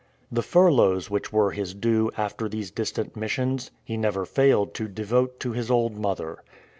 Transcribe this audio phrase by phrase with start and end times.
[0.31, 5.39] The furloughs which were his due after these distant missions, he never failed to devote
[5.41, 6.39] to his old mother.